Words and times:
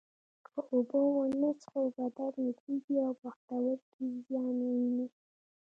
که 0.53 0.59
اوبه 0.73 0.99
ونه 1.15 1.49
څښو 1.61 1.81
بدن 1.97 2.33
وچېږي 2.41 2.95
او 3.05 3.13
پښتورګي 3.21 4.07
زیان 4.27 4.55
ویني 4.69 5.07